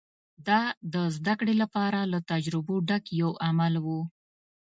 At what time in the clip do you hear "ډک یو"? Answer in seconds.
2.89-3.31